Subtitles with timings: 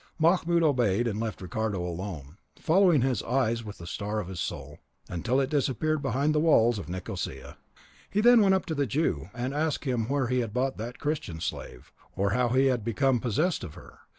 [0.17, 4.79] Mahmoud obeyed and left Ricardo alone, following with his eyes the star of his soul,
[5.07, 7.59] until it disappeared behind the walls of Nicosia.
[8.09, 10.97] He then went up to the Jew, and asked him where he had bought that
[10.97, 13.99] Christian slave, or how he had become possessed of her.